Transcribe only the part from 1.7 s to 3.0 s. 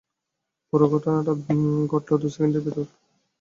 ঘটল দু সেকেণ্ডের ভেতর।